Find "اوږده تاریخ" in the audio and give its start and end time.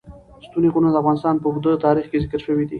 1.47-2.05